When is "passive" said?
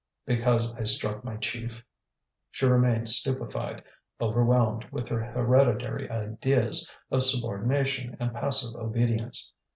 8.33-8.73